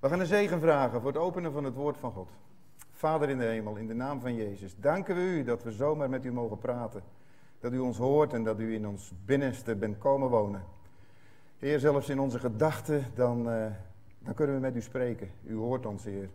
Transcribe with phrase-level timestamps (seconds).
[0.00, 2.28] We gaan een zegen vragen voor het openen van het woord van God.
[2.90, 6.08] Vader in de hemel, in de naam van Jezus, danken we u dat we zomaar
[6.08, 7.02] met u mogen praten.
[7.60, 10.62] Dat u ons hoort en dat u in ons binnenste bent komen wonen.
[11.58, 13.66] Heer, zelfs in onze gedachten, dan, uh,
[14.18, 15.30] dan kunnen we met u spreken.
[15.44, 16.28] U hoort ons, Heer.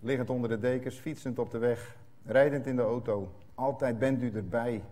[0.00, 3.28] Liggend onder de dekens, fietsend op de weg, rijdend in de auto.
[3.54, 4.82] Altijd bent u erbij.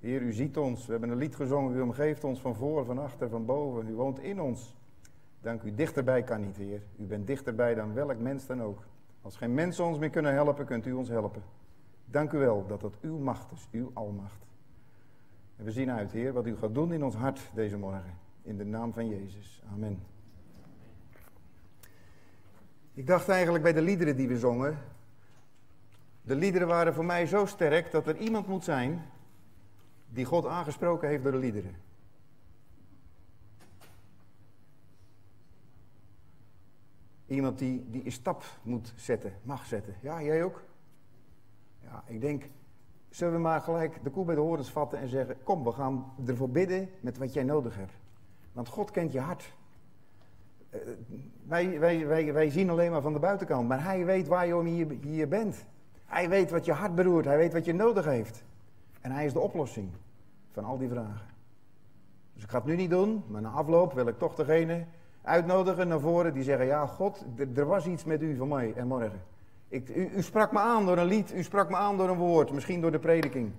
[0.00, 0.86] Heer, u ziet ons.
[0.86, 1.76] We hebben een lied gezongen.
[1.76, 3.88] U omgeeft ons van voor, van achter, van boven.
[3.88, 4.74] U woont in ons.
[5.42, 5.74] Dank u.
[5.74, 6.82] Dichterbij kan niet, Heer.
[6.96, 8.82] U bent dichterbij dan welk mens dan ook.
[9.22, 11.42] Als geen mensen ons meer kunnen helpen, kunt u ons helpen.
[12.04, 14.46] Dank u wel dat dat uw macht is, uw almacht.
[15.56, 18.18] En we zien uit, Heer, wat u gaat doen in ons hart deze morgen.
[18.42, 19.62] In de naam van Jezus.
[19.72, 20.02] Amen.
[22.94, 24.78] Ik dacht eigenlijk bij de liederen die we zongen.
[26.22, 29.02] De liederen waren voor mij zo sterk dat er iemand moet zijn
[30.08, 31.74] die God aangesproken heeft door de liederen.
[37.32, 39.94] Iemand die, die een stap moet zetten, mag zetten.
[40.00, 40.62] Ja, jij ook?
[41.80, 42.44] Ja, ik denk,
[43.10, 46.12] zullen we maar gelijk de koe bij de horens vatten en zeggen: Kom, we gaan
[46.26, 47.92] ervoor bidden met wat jij nodig hebt.
[48.52, 49.54] Want God kent je hart.
[50.70, 50.80] Uh,
[51.46, 54.56] wij, wij, wij, wij zien alleen maar van de buitenkant, maar Hij weet waar je
[54.56, 55.64] om hier, hier bent.
[56.06, 58.44] Hij weet wat je hart beroert, Hij weet wat je nodig heeft.
[59.00, 59.90] En Hij is de oplossing
[60.50, 61.26] van al die vragen.
[62.34, 64.86] Dus ik ga het nu niet doen, maar na afloop wil ik toch degene
[65.22, 68.86] uitnodigen naar voren die zeggen: Ja, God, er was iets met u van mij en
[68.86, 69.20] morgen.
[69.68, 72.16] Ik, u, u, sprak me aan door een lied, u sprak me aan door een
[72.16, 73.52] woord, misschien door de prediking.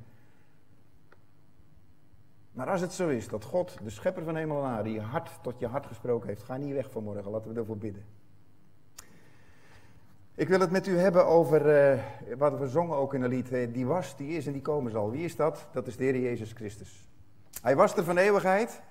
[2.51, 5.29] Maar als het zo is dat God, de schepper van hemel en aarde, je hart
[5.41, 8.03] tot je hart gesproken heeft, ga niet weg vanmorgen, laten we ervoor bidden.
[10.35, 12.03] Ik wil het met u hebben over uh,
[12.37, 13.73] wat we zongen ook in een lied.
[13.73, 15.11] die was, die is en die komen zal.
[15.11, 15.67] Wie is dat?
[15.71, 17.09] Dat is de Heer Jezus Christus.
[17.61, 18.81] Hij was er van eeuwigheid.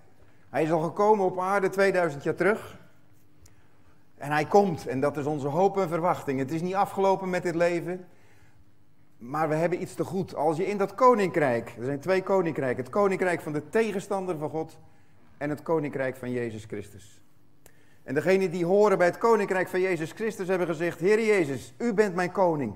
[0.52, 2.78] Hij is al gekomen op aarde 2000 jaar terug.
[4.16, 6.38] En hij komt en dat is onze hoop en verwachting.
[6.38, 8.06] Het is niet afgelopen met dit leven.
[9.18, 10.34] Maar we hebben iets te goed.
[10.34, 12.82] Als je in dat koninkrijk, er zijn twee koninkrijken.
[12.82, 14.78] Het koninkrijk van de tegenstander van God
[15.38, 17.20] en het koninkrijk van Jezus Christus.
[18.02, 21.94] En degenen die horen bij het koninkrijk van Jezus Christus hebben gezegd: Heer Jezus, u
[21.94, 22.74] bent mijn koning.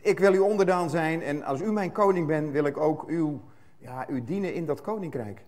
[0.00, 3.40] Ik wil u onderdaan zijn en als u mijn koning bent, wil ik ook uw,
[3.78, 5.44] ja, u dienen in dat koninkrijk.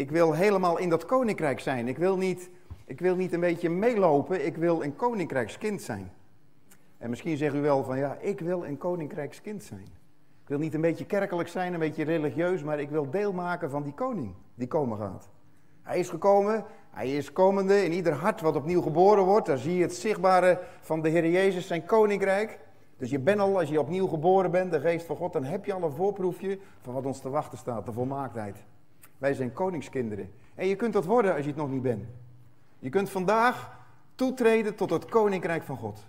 [0.00, 1.88] Ik wil helemaal in dat koninkrijk zijn.
[1.88, 2.50] Ik wil niet,
[2.84, 6.12] ik wil niet een beetje meelopen, ik wil een koninkrijkskind zijn.
[6.98, 9.86] En misschien zegt u wel van ja, ik wil een koninkrijkskind zijn.
[10.42, 13.70] Ik wil niet een beetje kerkelijk zijn, een beetje religieus, maar ik wil deel maken
[13.70, 15.28] van die koning die komen gaat.
[15.82, 19.46] Hij is gekomen, hij is komende in ieder hart wat opnieuw geboren wordt.
[19.46, 22.58] Daar zie je het zichtbare van de Heer Jezus, zijn koninkrijk.
[22.96, 25.64] Dus je bent al, als je opnieuw geboren bent, de geest van God, dan heb
[25.64, 28.56] je al een voorproefje van wat ons te wachten staat, de volmaaktheid.
[29.20, 30.30] Wij zijn koningskinderen.
[30.54, 32.04] En je kunt dat worden als je het nog niet bent.
[32.78, 33.78] Je kunt vandaag
[34.14, 36.04] toetreden tot het koninkrijk van God.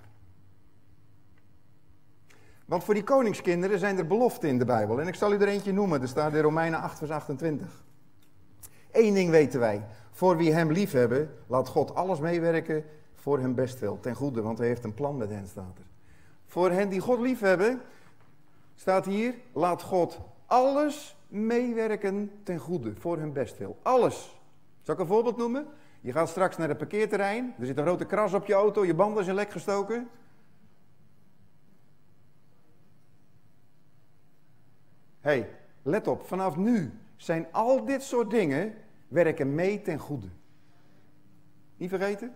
[2.65, 5.01] Want voor die koningskinderen zijn er beloften in de Bijbel.
[5.01, 6.01] En ik zal u er eentje noemen.
[6.01, 7.83] Er staat in Romeinen 8, vers 28.
[8.91, 9.85] Eén ding weten wij.
[10.11, 12.83] Voor wie hem lief hebben, laat God alles meewerken
[13.13, 13.99] voor hem bestwil.
[13.99, 15.85] Ten goede, want hij heeft een plan met hen, staat er.
[16.45, 17.81] Voor hen die God lief hebben,
[18.75, 23.77] staat hier, laat God alles meewerken ten goede, voor hun bestwil.
[23.81, 24.39] Alles.
[24.81, 25.67] Zal ik een voorbeeld noemen?
[26.01, 28.93] Je gaat straks naar het parkeerterrein, er zit een grote kras op je auto, je
[28.93, 30.09] banden zijn lek gestoken.
[35.21, 35.49] hey,
[35.81, 38.73] let op, vanaf nu zijn al dit soort dingen
[39.07, 40.27] werken mee ten goede.
[41.77, 42.33] Niet vergeten?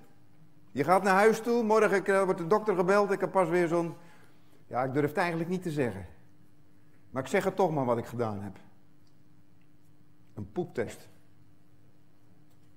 [0.72, 3.95] Je gaat naar huis toe, morgen wordt de dokter gebeld, ik heb pas weer zo'n...
[4.67, 6.05] Ja, ik durf het eigenlijk niet te zeggen.
[7.09, 8.57] Maar ik zeg het toch maar wat ik gedaan heb.
[10.35, 11.07] Een poeptest.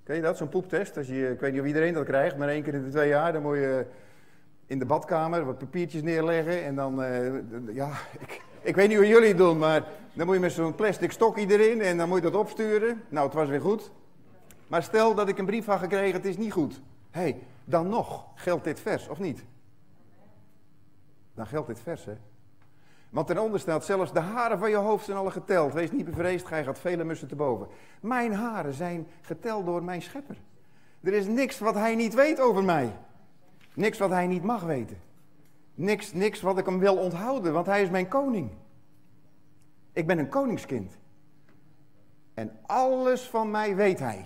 [0.03, 0.97] Ken je dat, zo'n poeptest?
[0.97, 3.07] Als je, ik weet niet of iedereen dat krijgt, maar één keer in de twee
[3.07, 3.85] jaar, dan moet je
[4.65, 9.07] in de badkamer wat papiertjes neerleggen en dan, uh, ja, ik, ik weet niet hoe
[9.07, 9.83] jullie het doen, maar
[10.13, 13.01] dan moet je met zo'n plastic stokje erin en dan moet je dat opsturen.
[13.09, 13.91] Nou, het was weer goed.
[14.67, 16.81] Maar stel dat ik een brief had gekregen, het is niet goed.
[17.11, 19.43] Hé, hey, dan nog, geldt dit vers, of niet?
[21.33, 22.13] Dan geldt dit vers, hè?
[23.09, 25.73] Want ten onder staat, zelfs de haren van je hoofd zijn alle geteld.
[25.73, 27.67] Wees niet bevreesd, gij gaat vele mussen te boven.
[28.01, 30.37] Mijn haren zijn geteld door mijn schepper.
[31.01, 32.95] Er is niks wat hij niet weet over mij.
[33.73, 34.97] Niks wat hij niet mag weten.
[35.75, 38.51] Niks, niks wat ik hem wil onthouden, want hij is mijn koning.
[39.93, 40.97] Ik ben een koningskind.
[42.33, 44.25] En alles van mij weet hij.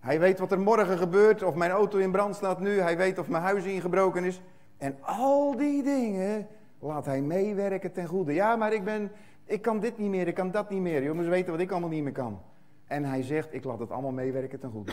[0.00, 2.80] Hij weet wat er morgen gebeurt, of mijn auto in brand staat nu.
[2.80, 4.40] Hij weet of mijn huis ingebroken is.
[4.76, 6.48] En al die dingen
[6.80, 8.32] laat hij meewerken ten goede.
[8.32, 9.10] Ja, maar ik ben,
[9.44, 11.02] ik kan dit niet meer, ik kan dat niet meer.
[11.02, 12.40] Jongens weten wat ik allemaal niet meer kan.
[12.86, 14.92] En hij zegt, ik laat het allemaal meewerken ten goede.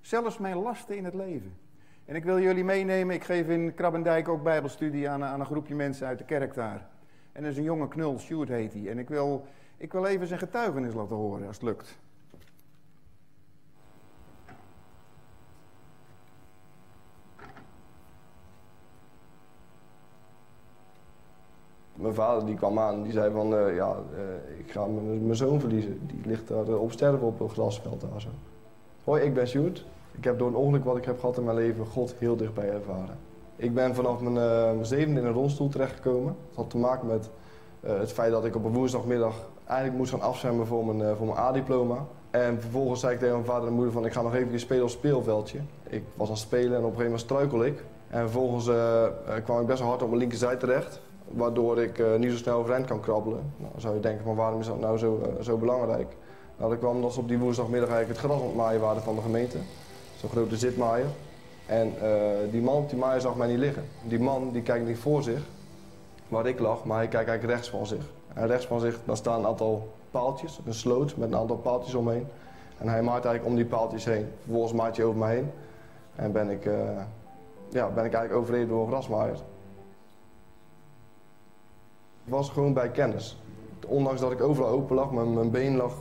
[0.00, 1.56] Zelfs mijn lasten in het leven.
[2.04, 5.74] En ik wil jullie meenemen, ik geef in Krabbendijk ook bijbelstudie aan, aan een groepje
[5.74, 6.88] mensen uit de kerk daar.
[7.32, 8.88] En er is een jonge knul, Sjoerd heet hij.
[8.88, 9.46] En ik wil,
[9.76, 11.98] ik wil even zijn getuigenis laten horen, als het lukt.
[21.94, 25.60] Mijn vader die kwam aan, die zei van, uh, ja, uh, ik ga mijn zoon
[25.60, 26.00] verliezen.
[26.06, 28.28] Die ligt daar op sterven op een grasveld daar zo.
[29.04, 29.84] Hoi, ik ben Sjoerd.
[30.12, 32.70] Ik heb door een ongeluk wat ik heb gehad in mijn leven God heel dichtbij
[32.72, 33.18] ervaren.
[33.56, 36.36] Ik ben vanaf mijn, zevende in een rolstoel terechtgekomen.
[36.48, 37.30] Dat had te maken met
[37.80, 41.38] het feit dat ik op een woensdagmiddag eigenlijk moest gaan afzemmen voor mijn, voor mijn
[41.38, 42.06] A-diploma.
[42.30, 44.82] En vervolgens zei ik tegen mijn vader en moeder van ik ga nog even spelen
[44.82, 45.58] op speelveldje.
[45.88, 47.84] Ik was aan het spelen en op een gegeven moment struikel ik.
[48.08, 48.70] En vervolgens
[49.44, 52.58] kwam ik best wel hard op mijn linkerzij terecht waardoor ik uh, niet zo snel
[52.58, 53.52] overeind kan krabbelen.
[53.56, 56.16] Nou, zou je denken van waarom is dat nou zo, uh, zo belangrijk?
[56.56, 59.14] Nou, dat kwam omdat op die woensdagmiddag eigenlijk het gras aan het maaien waren van
[59.14, 59.58] de gemeente.
[60.16, 61.06] Zo'n grote zitmaaier.
[61.66, 62.10] En uh,
[62.50, 63.84] die man die maaier zag mij niet liggen.
[64.02, 65.40] Die man die kijkt niet voor zich,
[66.28, 68.10] waar ik lag, maar hij kijkt eigenlijk rechts van zich.
[68.34, 71.94] En rechts van zich, daar staan een aantal paaltjes, een sloot met een aantal paaltjes
[71.94, 72.26] omheen.
[72.78, 74.26] En hij maait eigenlijk om die paaltjes heen.
[74.42, 75.50] Vervolgens maait hij over mij heen.
[76.16, 76.64] En ben ik,
[77.68, 79.36] ja, ben ik eigenlijk overreden door een grasmaaier.
[82.24, 83.42] Was gewoon bij kennis.
[83.86, 85.92] Ondanks dat ik overal open lag, mijn, mijn been lag,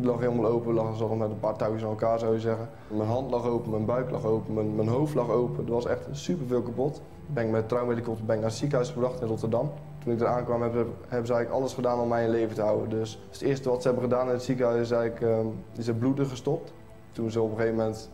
[0.00, 2.68] lag helemaal open, lag zo met een paar touwtjes aan elkaar zou je zeggen.
[2.88, 5.66] Mijn hand lag open, mijn buik lag open, mijn, mijn hoofd lag open.
[5.66, 7.00] Er was echt superveel kapot.
[7.26, 9.70] Ben met traumahelikopter ben ik naar het ziekenhuis gebracht in Rotterdam.
[10.04, 12.90] Toen ik er aankwam hebben, ze eigenlijk alles gedaan om mij in leven te houden.
[12.90, 15.98] Dus het eerste wat ze hebben gedaan in het ziekenhuis is eigenlijk um, is het
[15.98, 16.72] bloeden gestopt.
[17.12, 18.10] Toen ze op een gegeven moment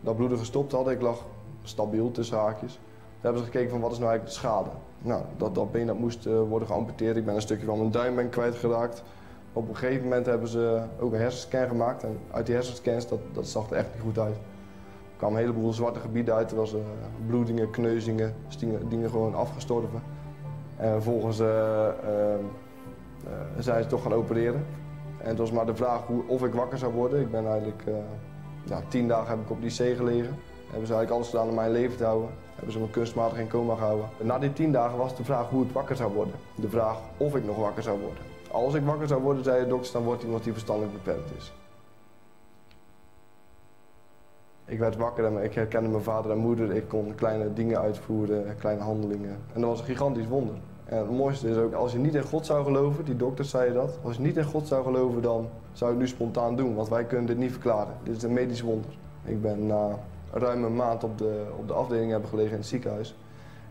[0.00, 1.24] dat bloeden gestopt hadden, ik lag
[1.62, 2.80] stabiel tussen haakjes.
[3.22, 4.70] Hebben ze gekeken van wat is nou eigenlijk de schade.
[4.98, 7.16] Nou, dat, dat been dat moest uh, worden geamputeerd.
[7.16, 9.02] Ik ben een stukje van mijn duim ben kwijtgeraakt.
[9.52, 12.02] Op een gegeven moment hebben ze ook een hersenscan gemaakt.
[12.02, 14.34] En uit die hersenscans, dat, dat zag er echt niet goed uit.
[14.34, 16.50] Er kwamen een heleboel zwarte gebieden uit.
[16.50, 16.80] Er was uh,
[17.26, 20.02] bloedingen, kneuzingen, dingen, dingen gewoon afgestorven.
[20.76, 21.88] En vervolgens uh,
[23.58, 24.66] zijn ze toch gaan opereren.
[25.18, 27.20] En het was maar de vraag hoe, of ik wakker zou worden.
[27.20, 27.82] Ik ben eigenlijk,
[28.64, 30.34] ja, tien dagen heb ik op die C gelegen.
[30.72, 32.30] Hebben ze eigenlijk alles gedaan om mijn leven te houden
[32.62, 34.08] hebben ze me kunstmatig in coma gehouden.
[34.20, 36.34] Na die tien dagen was de vraag hoe ik wakker zou worden.
[36.54, 38.24] De vraag of ik nog wakker zou worden.
[38.50, 41.52] Als ik wakker zou worden, zei de dokter, dan wordt iemand die verstandelijk beperkt is.
[44.64, 46.72] Ik werd wakker en ik herkende mijn vader en moeder.
[46.72, 49.38] Ik kon kleine dingen uitvoeren, kleine handelingen.
[49.52, 50.54] En dat was een gigantisch wonder.
[50.84, 53.74] En het mooiste is ook, als je niet in God zou geloven, die dokters zeiden
[53.74, 53.98] dat.
[54.02, 56.74] Als je niet in God zou geloven, dan zou je het nu spontaan doen.
[56.74, 57.94] Want wij kunnen dit niet verklaren.
[58.02, 58.90] Dit is een medisch wonder.
[59.24, 59.98] Ik ben na
[60.32, 63.16] ruim een maand op de, op de afdeling hebben gelegen in het ziekenhuis,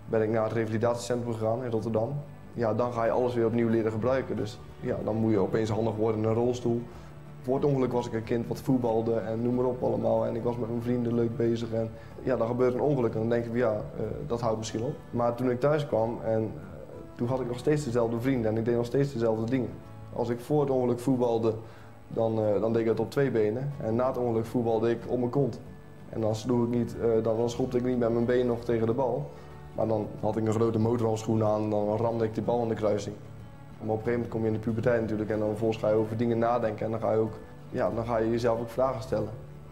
[0.05, 2.13] ben ik naar het revalidatiecentrum gegaan in Rotterdam.
[2.53, 4.35] Ja, dan ga je alles weer opnieuw leren gebruiken.
[4.35, 6.81] Dus ja, dan moet je opeens handig worden in een rolstoel.
[7.41, 10.25] Voor het ongeluk was ik een kind wat voetbalde en noem maar op allemaal.
[10.25, 11.71] En ik was met mijn vrienden leuk bezig.
[11.71, 11.89] En
[12.23, 14.93] ja, dan gebeurt een ongeluk en dan denk ik, ja, uh, dat houdt misschien op.
[15.09, 16.61] Maar toen ik thuis kwam en uh,
[17.15, 19.69] toen had ik nog steeds dezelfde vrienden en ik deed nog steeds dezelfde dingen.
[20.13, 21.53] Als ik voor het ongeluk voetbalde,
[22.07, 23.71] dan, uh, dan deed ik het op twee benen.
[23.83, 25.59] En na het ongeluk voetbalde ik op mijn kont.
[26.11, 28.63] En dan, sloeg ik niet, uh, dan, dan schopte ik niet met mijn been nog
[28.63, 29.31] tegen de bal.
[29.75, 32.67] Maar dan had ik een grote motorhandschoen aan en dan ramde ik die bal in
[32.67, 33.15] de kruising.
[33.81, 35.89] Maar op een gegeven moment kom je in de puberteit natuurlijk en dan vervolgens ga
[35.89, 37.33] je over dingen nadenken en dan ga je ook,
[37.69, 39.29] ja, dan ga je jezelf ook vragen stellen.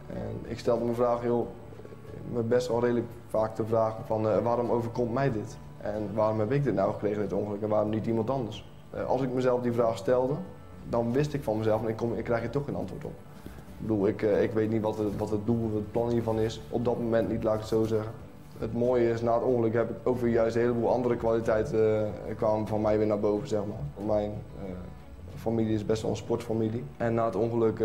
[0.08, 1.48] En ik stelde me vraag, joh,
[2.34, 5.58] me best wel redelijk vaak de vraag van uh, waarom overkomt mij dit?
[5.82, 8.72] En waarom heb ik dit nou gekregen, dit ongeluk, en waarom niet iemand anders?
[8.96, 10.34] Uh, als ik mezelf die vraag stelde,
[10.90, 13.14] dan wist ik van mezelf en ik, kom, ik krijg er toch geen antwoord op.
[13.88, 16.62] Ik ik, eh, ik weet niet wat het, wat het doel, het plan hiervan is.
[16.70, 18.12] Op dat moment niet, laat ik het zo zeggen.
[18.58, 22.14] Het mooie is, na het ongeluk heb ik ook weer juist een heleboel andere kwaliteiten
[22.30, 24.06] uh, kwamen van mij weer naar boven, zeg maar.
[24.06, 24.70] Mijn uh,
[25.36, 26.84] familie is best wel een sportfamilie.
[26.98, 27.84] En na het ongeluk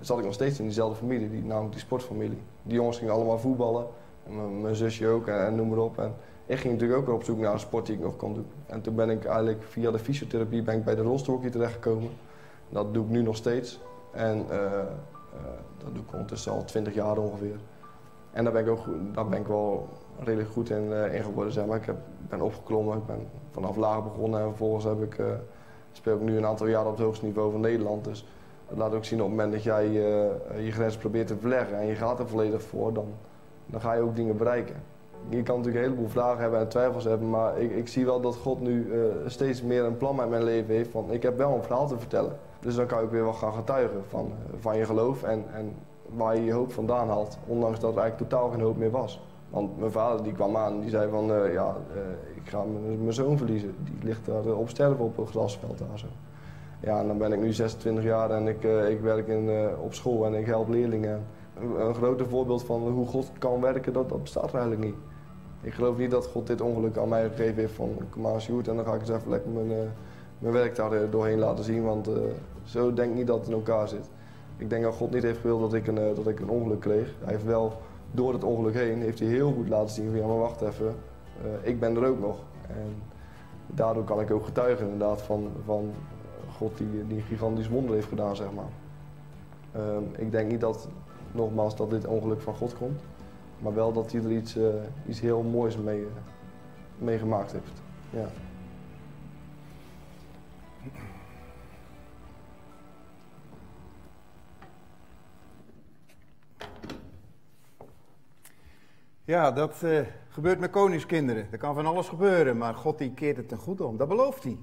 [0.00, 2.38] zat ik nog steeds in diezelfde familie, die, namelijk die sportfamilie.
[2.62, 3.86] Die jongens gingen allemaal voetballen,
[4.26, 5.98] en mijn zusje ook en, en, noem maar op.
[5.98, 6.14] En
[6.46, 8.46] ik ging natuurlijk ook weer op zoek naar een sport die ik nog kon doen.
[8.66, 12.10] En toen ben ik eigenlijk via de fysiotherapie ben ik bij de rolstoelhockey terechtgekomen.
[12.68, 13.80] Dat doe ik nu nog steeds.
[14.12, 14.68] En uh, uh,
[15.84, 17.56] dat doe ik ondertussen al 20 jaar ongeveer.
[18.30, 19.88] En daar ben ik, ook, daar ben ik wel
[20.24, 21.52] redelijk goed in, uh, geworden.
[21.52, 21.76] Zeg maar.
[21.76, 21.96] Ik heb,
[22.28, 25.16] ben opgeklommen, ik ben vanaf laag begonnen en vervolgens heb ik,
[25.92, 28.04] speel ik nu een aantal jaren op het hoogste niveau van Nederland.
[28.04, 28.26] Dus
[28.68, 29.88] dat laat ook zien op het moment dat jij
[30.58, 33.06] je grens probeert te verleggen en je gaat er volledig voor, dan,
[33.66, 34.76] dan ga je ook dingen bereiken.
[35.28, 38.20] Je kan natuurlijk een heleboel vragen hebben en twijfels hebben, maar ik, ik zie wel
[38.20, 38.92] dat God nu
[39.26, 40.90] steeds meer een plan met mijn leven heeft.
[41.08, 42.38] Ik heb wel een verhaal te vertellen.
[42.62, 45.44] Dus dan kan je ook weer wel gaan getuigen van, eh, van je geloof en,
[45.54, 45.74] en
[46.08, 47.38] waar je je hoop vandaan haalt.
[47.46, 49.20] Ondanks dat er eigenlijk totaal geen hoop meer was.
[49.50, 52.64] Want mijn vader die kwam aan die zei van uh, ja, uh, ik ga
[52.98, 53.74] mijn zoon verliezen.
[53.84, 56.06] Die ligt daar op sterven op een grasveld daar zo.
[56.80, 59.50] Ja, en dan ben ik nu 26 jaar en ik, ik werk in,
[59.82, 61.24] op school en ik help leerlingen.
[61.60, 64.94] een, een voorbeeld van hoe God kan werken, dat, dat bestaat eigenlijk niet.
[65.60, 68.68] Ik geloof niet dat God dit ongeluk aan mij gegeven heeft van kom maar shoot
[68.68, 69.92] en dan ga ik eens even lekker mijn,
[70.38, 71.82] mijn werk daar doorheen laten zien.
[71.82, 72.08] Want
[72.64, 74.10] zo denk ik niet dat het in elkaar zit.
[74.56, 76.80] Ik denk dat God niet heeft gewild dat ik een, uh, dat ik een ongeluk
[76.80, 77.14] kreeg.
[77.20, 80.26] Hij heeft wel door het ongeluk heen heeft hij heel goed laten zien van ja
[80.26, 80.94] maar wacht even,
[81.62, 82.38] ik ben er ook nog.
[82.68, 82.94] En
[83.66, 85.92] daardoor kan ik ook getuigen inderdaad van, van
[86.56, 88.70] God die, die een gigantisch wonder heeft gedaan zeg maar.
[89.76, 90.88] Um, ik denk niet dat,
[91.32, 93.00] nogmaals, dat dit ongeluk van God komt.
[93.58, 94.64] Maar wel dat hij er iets, uh,
[95.08, 96.06] iets heel moois mee,
[96.98, 97.82] mee gemaakt heeft.
[98.10, 98.26] Ja.
[109.24, 111.46] Ja, dat uh, gebeurt met koningskinderen.
[111.50, 113.96] Er kan van alles gebeuren, maar God die keert het ten goede om.
[113.96, 114.58] Dat belooft hij.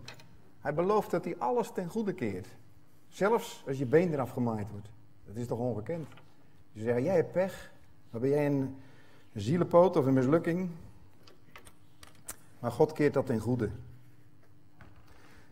[0.59, 2.47] Hij belooft dat hij alles ten goede keert.
[3.07, 4.89] Zelfs als je been eraf gemaaid wordt.
[5.25, 6.07] Dat is toch ongekend?
[6.71, 7.71] Je zegt, jij hebt pech.
[8.11, 8.75] Dan ben jij een,
[9.33, 10.69] een zielenpoot of een mislukking.
[12.59, 13.69] Maar God keert dat ten goede.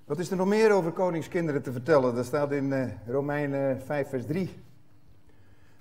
[0.06, 2.16] Wat is er nog meer over koningskinderen te vertellen?
[2.16, 4.66] Dat staat in uh, Romeinen 5, vers 3.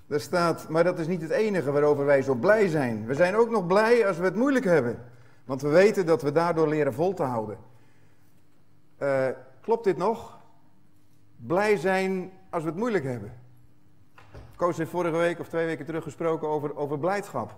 [0.06, 3.06] Daar staat, maar dat is niet het enige waarover wij zo blij zijn.
[3.06, 4.98] We zijn ook nog blij als we het moeilijk hebben.
[5.44, 7.58] Want we weten dat we daardoor leren vol te houden.
[9.02, 9.26] Uh,
[9.60, 10.38] klopt dit nog?
[11.36, 13.32] Blij zijn als we het moeilijk hebben.
[14.56, 17.56] Koos heeft vorige week of twee weken terug gesproken over, over blijdschap.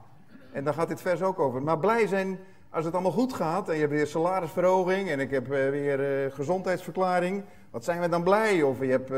[0.52, 1.62] En daar gaat dit vers ook over.
[1.62, 2.38] Maar blij zijn
[2.70, 6.24] als het allemaal goed gaat en je hebt weer salarisverhoging en ik heb uh, weer
[6.24, 7.44] uh, gezondheidsverklaring.
[7.70, 8.62] Wat zijn we dan blij?
[8.62, 9.10] Of je hebt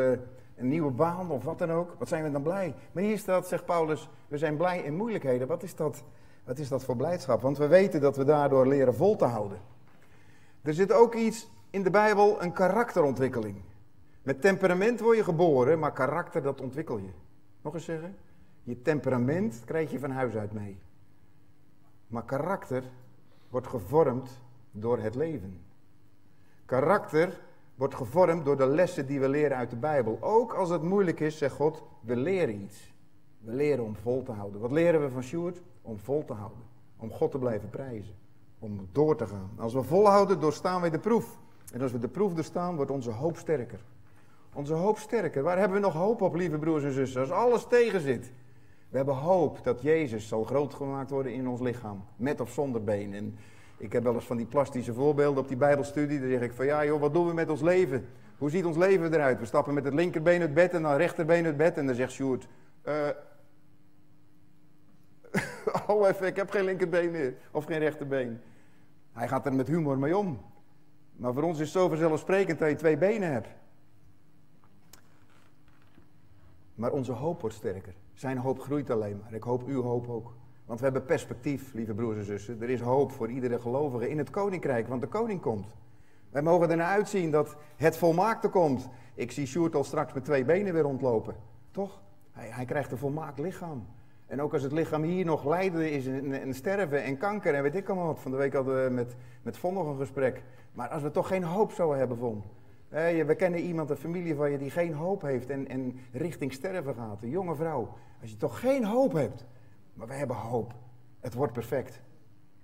[0.61, 1.95] een nieuwe baan of wat dan ook.
[1.99, 2.75] Wat zijn we dan blij?
[2.93, 5.47] Maar hier staat, zegt Paulus, we zijn blij in moeilijkheden.
[5.47, 6.03] Wat is dat,
[6.45, 7.41] wat is dat voor blijdschap?
[7.41, 9.59] Want we weten dat we daardoor leren vol te houden.
[10.63, 13.57] Er zit ook iets in de Bijbel, een karakterontwikkeling.
[14.23, 17.11] Met temperament word je geboren, maar karakter dat ontwikkel je.
[17.63, 18.17] Nog eens zeggen.
[18.63, 20.79] Je temperament krijg je van huis uit mee.
[22.07, 22.83] Maar karakter
[23.49, 24.41] wordt gevormd
[24.71, 25.61] door het leven.
[26.65, 27.41] Karakter
[27.81, 30.19] wordt gevormd door de lessen die we leren uit de Bijbel.
[30.21, 32.93] Ook als het moeilijk is, zegt God, we leren iets.
[33.39, 34.61] We leren om vol te houden.
[34.61, 35.61] Wat leren we van Sjoerd?
[35.83, 36.63] Om vol te houden.
[36.97, 38.15] Om God te blijven prijzen.
[38.59, 39.51] Om door te gaan.
[39.57, 41.39] Als we volhouden, doorstaan wij de proef.
[41.73, 43.85] En als we de proef doorstaan, wordt onze hoop sterker.
[44.55, 45.43] Onze hoop sterker.
[45.43, 47.21] Waar hebben we nog hoop op, lieve broers en zussen?
[47.21, 48.33] Als alles tegen zit.
[48.89, 52.05] We hebben hoop dat Jezus zal groot gemaakt worden in ons lichaam.
[52.17, 53.15] Met of zonder been.
[53.15, 53.39] En
[53.81, 56.21] ik heb wel eens van die plastische voorbeelden op die Bijbelstudie.
[56.21, 58.07] Dan zeg ik van ja joh, wat doen we met ons leven?
[58.39, 59.39] Hoe ziet ons leven eruit?
[59.39, 61.77] We stappen met het linkerbeen uit bed en dan rechterbeen uit bed.
[61.77, 62.49] En dan zegt Sjoerd...
[62.85, 63.09] Uh,
[65.87, 67.35] oh even, ik heb geen linkerbeen meer.
[67.51, 68.41] Of geen rechterbeen.
[69.13, 70.41] Hij gaat er met humor mee om.
[71.17, 73.49] Maar voor ons is het zo vanzelfsprekend dat je twee benen hebt.
[76.75, 77.95] Maar onze hoop wordt sterker.
[78.13, 79.35] Zijn hoop groeit alleen maar.
[79.35, 80.33] Ik hoop uw hoop ook.
[80.71, 82.63] Want we hebben perspectief, lieve broers en zussen.
[82.63, 85.75] Er is hoop voor iedere gelovige in het koninkrijk, want de koning komt.
[86.31, 88.89] Wij mogen ernaar uitzien dat het volmaakte komt.
[89.15, 91.35] Ik zie Sjoerd al straks met twee benen weer rondlopen.
[91.71, 92.01] Toch?
[92.33, 93.87] Hij, hij krijgt een volmaakt lichaam.
[94.27, 97.63] En ook als het lichaam hier nog lijden is en, en, sterven en kanker en
[97.63, 98.21] weet ik allemaal wat.
[98.21, 100.43] Van de week hadden we met, met Von nog een gesprek.
[100.73, 102.43] Maar als we toch geen hoop zouden hebben, Von.
[103.27, 106.95] we kennen iemand, een familie van je, die geen hoop heeft en, en richting sterven
[106.95, 107.23] gaat.
[107.23, 107.89] Een jonge vrouw.
[108.21, 109.47] Als je toch geen hoop hebt,
[110.01, 110.75] maar we hebben hoop.
[111.21, 112.01] Het wordt perfect.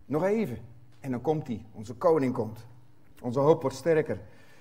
[0.07, 0.59] Nog even.
[1.01, 1.65] En dan komt hij.
[1.73, 2.67] Onze koning komt.
[3.21, 4.21] Onze hoop wordt sterker.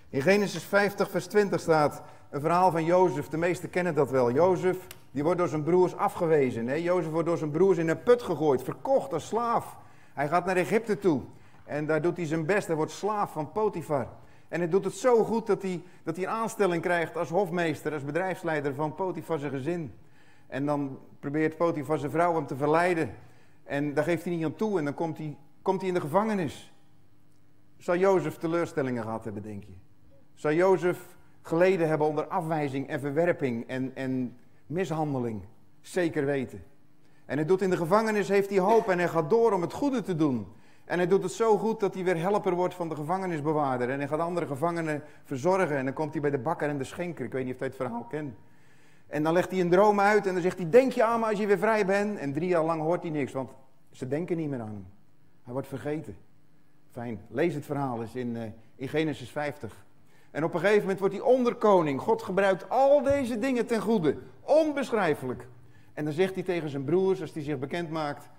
[0.10, 3.28] In Genesis 50, vers 20 staat een verhaal van Jozef.
[3.28, 4.32] De meesten kennen dat wel.
[4.32, 6.68] Jozef, die wordt door zijn broers afgewezen.
[6.68, 6.74] Hè?
[6.74, 9.78] Jozef wordt door zijn broers in een put gegooid, verkocht als slaaf.
[10.14, 11.22] Hij gaat naar Egypte toe.
[11.66, 12.68] En daar doet hij zijn best.
[12.68, 14.08] Hij wordt slaaf van Potifar.
[14.48, 17.94] En hij doet het zo goed dat hij, dat hij een aanstelling krijgt als hofmeester,
[17.94, 19.94] als bedrijfsleider van Potifar zijn gezin.
[20.56, 23.16] En dan probeert Potifar zijn vrouw hem te verleiden.
[23.64, 26.02] En daar geeft hij niet aan toe en dan komt hij, komt hij in de
[26.02, 26.74] gevangenis.
[27.78, 29.74] Zou Jozef teleurstellingen gehad hebben, denk je?
[30.34, 35.42] Zou Jozef geleden hebben onder afwijzing en verwerping en, en mishandeling?
[35.82, 36.64] Zeker weten.
[37.26, 39.74] En hij doet in de gevangenis, heeft hij hoop en hij gaat door om het
[39.74, 40.48] goede te doen.
[40.86, 43.90] En hij doet het zo goed dat hij weer helper wordt van de gevangenisbewaarder.
[43.90, 45.78] En hij gaat andere gevangenen verzorgen.
[45.78, 47.26] En dan komt hij bij de bakker en de schenker.
[47.26, 48.36] Ik weet niet of hij het verhaal kent.
[49.16, 51.26] En dan legt hij een droom uit en dan zegt hij, denk je aan me
[51.26, 52.18] als je weer vrij bent?
[52.18, 53.52] En drie jaar lang hoort hij niks, want
[53.92, 54.88] ze denken niet meer aan hem.
[55.44, 56.18] Hij wordt vergeten.
[56.92, 58.42] Fijn, lees het verhaal eens in, uh,
[58.76, 59.86] in Genesis 50.
[60.32, 62.02] En op een gegeven moment wordt hij onderkoning.
[62.02, 64.18] God gebruikt al deze dingen ten goede.
[64.42, 65.48] Onbeschrijfelijk.
[65.94, 68.30] En dan zegt hij tegen zijn broers, als hij zich bekend maakt...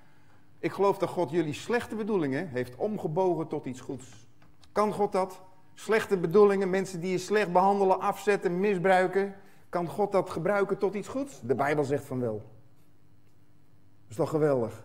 [0.58, 4.26] Ik geloof dat God jullie slechte bedoelingen heeft omgebogen tot iets goeds.
[4.72, 5.40] Kan God dat?
[5.74, 9.34] Slechte bedoelingen, mensen die je slecht behandelen, afzetten, misbruiken.
[9.76, 11.40] Kan God dat gebruiken tot iets goeds?
[11.40, 12.34] De Bijbel zegt van wel.
[12.34, 14.84] Dat is toch geweldig?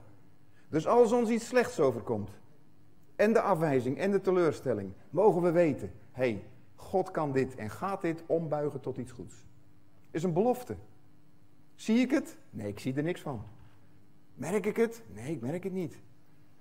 [0.69, 2.29] Dus als ons iets slechts overkomt,
[3.15, 6.45] en de afwijzing en de teleurstelling, mogen we weten, hé, hey,
[6.75, 9.35] God kan dit en gaat dit ombuigen tot iets goeds.
[10.11, 10.75] Is een belofte.
[11.75, 12.37] Zie ik het?
[12.49, 13.43] Nee, ik zie er niks van.
[14.33, 15.03] Merk ik het?
[15.13, 15.99] Nee, ik merk het niet.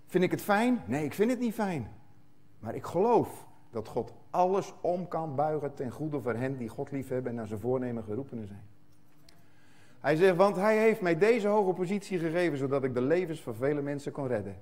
[0.07, 0.83] Vind ik het fijn?
[0.87, 1.91] Nee, ik vind het niet fijn.
[2.59, 6.91] Maar ik geloof dat God alles om kan buigen ten goede voor hen die God
[6.91, 8.63] liefhebben en naar zijn voornemen geroepenen zijn.
[10.01, 13.55] Hij zegt, want hij heeft mij deze hoge positie gegeven, zodat ik de levens van
[13.55, 14.57] vele mensen kon redden.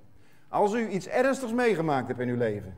[0.49, 2.77] Als u iets ernstigs meegemaakt hebt in uw leven,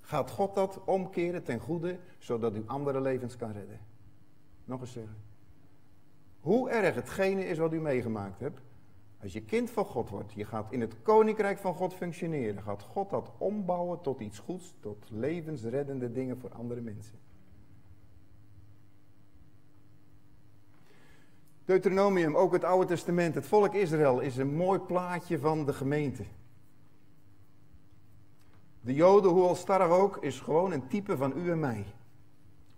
[0.00, 3.80] gaat God dat omkeren ten goede, zodat u andere levens kan redden.
[4.64, 5.16] Nog eens zeggen.
[6.40, 8.60] Hoe erg hetgene is wat u meegemaakt hebt,
[9.22, 12.82] als je kind van God wordt, je gaat in het koninkrijk van God functioneren, gaat
[12.82, 17.18] God dat ombouwen tot iets goeds, tot levensreddende dingen voor andere mensen.
[21.64, 26.24] Deuteronomium, ook het Oude Testament, het volk Israël is een mooi plaatje van de gemeente.
[28.80, 31.84] De Joden, hoe alstarrig ook, is gewoon een type van u en mij.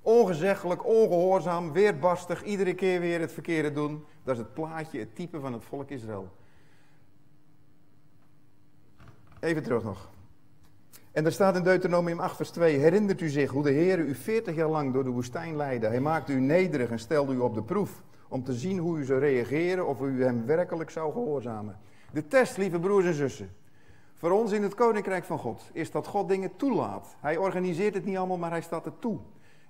[0.05, 4.05] Ongezeggelijk, ongehoorzaam, weerbarstig, iedere keer weer het verkeerde doen.
[4.23, 6.29] Dat is het plaatje, het type van het volk Israël.
[9.41, 10.11] Even terug nog.
[11.13, 14.15] En er staat in Deuteronomium 8 vers 2, herinnert u zich hoe de Heer u
[14.15, 15.87] 40 jaar lang door de woestijn leidde.
[15.87, 19.05] Hij maakte u nederig en stelde u op de proef om te zien hoe u
[19.05, 21.79] zou reageren of u hem werkelijk zou gehoorzamen.
[22.13, 23.51] De test, lieve broers en zussen,
[24.15, 27.17] voor ons in het koninkrijk van God, is dat God dingen toelaat.
[27.21, 29.19] Hij organiseert het niet allemaal, maar hij staat er toe.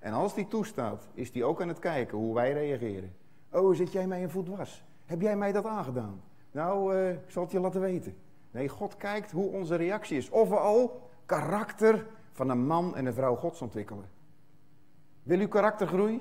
[0.04, 3.16] En als die toestaat, is hij ook aan het kijken hoe wij reageren.
[3.52, 4.84] Oh, zit jij mij een voet was?
[5.04, 6.23] Heb jij mij dat aangedaan?
[6.50, 8.16] Nou, uh, ik zal het je laten weten.
[8.50, 10.30] Nee, God kijkt hoe onze reactie is.
[10.30, 14.08] Of we al karakter van een man en een vrouw Gods ontwikkelen.
[15.23, 16.20] Wil u karakter groeien?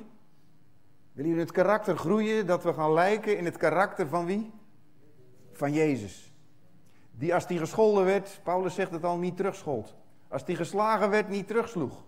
[1.12, 4.52] Wil u in het karakter groeien dat we gaan lijken in het karakter van wie?
[5.52, 6.34] Van Jezus.
[7.12, 9.96] Die als die gescholden werd, Paulus zegt het al, niet terugschold.
[10.28, 12.04] Als die geslagen werd, niet terugsloeg.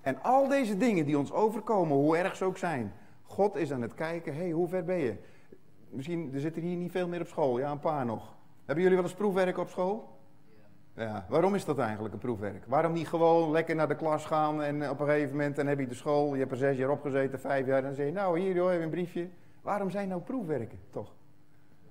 [0.00, 2.92] En al deze dingen die ons overkomen, hoe erg ze ook zijn.
[3.22, 5.14] God is aan het kijken, hé, hey, hoe ver ben je?
[5.88, 8.34] Misschien, er zitten hier niet veel meer op school, ja, een paar nog.
[8.64, 10.18] Hebben jullie wel eens proefwerk op school?
[10.94, 12.64] Ja, waarom is dat eigenlijk een proefwerk?
[12.66, 15.78] Waarom niet gewoon lekker naar de klas gaan en op een gegeven moment dan heb
[15.78, 18.12] je de school, je hebt er zes jaar opgezeten, vijf jaar, en dan zeg je,
[18.12, 19.28] nou hier joh, even een briefje.
[19.62, 21.14] Waarom zijn nou proefwerken, toch?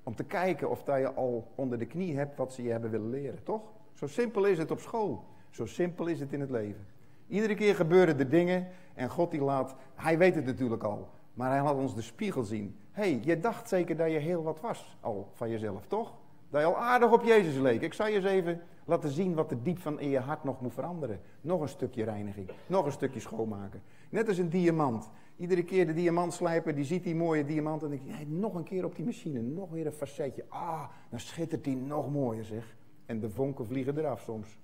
[0.03, 2.89] Om te kijken of dat je al onder de knie hebt wat ze je hebben
[2.89, 3.61] willen leren, toch?
[3.93, 5.23] Zo simpel is het op school.
[5.49, 6.85] Zo simpel is het in het leven.
[7.29, 11.51] Iedere keer gebeuren er dingen en God die laat, hij weet het natuurlijk al, maar
[11.51, 12.77] hij laat ons de spiegel zien.
[12.91, 16.13] Hey, je dacht zeker dat je heel wat was al van jezelf, toch?
[16.49, 17.81] Dat je al aardig op Jezus leek.
[17.81, 20.61] Ik zal je eens even laten zien wat er diep van in je hart nog
[20.61, 21.19] moet veranderen.
[21.41, 23.81] Nog een stukje reiniging, nog een stukje schoonmaken.
[24.09, 25.09] Net als een diamant.
[25.37, 28.63] Iedere keer de diamant slijpen, die ziet die mooie diamant en denkt, hey, nog een
[28.63, 30.45] keer op die machine, nog weer een facetje.
[30.47, 32.75] Ah, dan schittert die nog mooier zeg.
[33.05, 34.57] En de vonken vliegen eraf soms.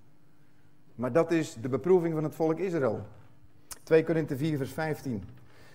[0.95, 3.05] Maar dat is de beproeving van het volk Israël.
[3.83, 5.23] 2 Korinthe 4 vers 15.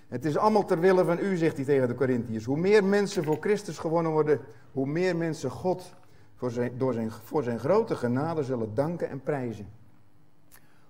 [0.09, 2.44] Het is allemaal ter wille van u, zegt hij tegen de Corinthiërs.
[2.44, 4.40] Hoe meer mensen voor Christus gewonnen worden,
[4.72, 5.94] hoe meer mensen God
[6.35, 9.68] voor zijn, door zijn, voor zijn grote genade zullen danken en prijzen.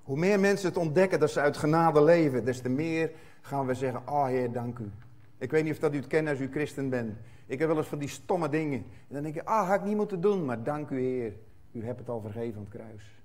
[0.03, 3.75] Hoe meer mensen het ontdekken dat ze uit genade leven, des te meer gaan we
[3.75, 4.91] zeggen, oh, Heer, dank u.
[5.39, 7.19] Ik weet niet of dat u het kent als u christen bent.
[7.47, 8.79] Ik heb wel eens van die stomme dingen.
[8.79, 11.33] En dan denk je, ah, had ik niet moeten doen, maar dank u Heer.
[11.73, 13.20] U hebt het al vergeven aan het kruis.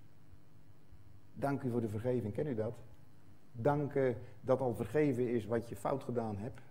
[1.35, 2.73] Dank u voor de vergeving, ken u dat?
[3.51, 6.61] Danken dat al vergeven is wat je fout gedaan hebt.